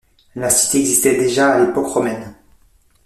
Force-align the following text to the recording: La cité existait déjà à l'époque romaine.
La 0.33 0.49
cité 0.49 0.79
existait 0.79 1.15
déjà 1.19 1.51
à 1.53 1.59
l'époque 1.63 1.85
romaine. 1.85 2.33